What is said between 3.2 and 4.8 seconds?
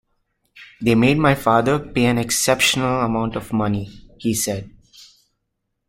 of money", he said.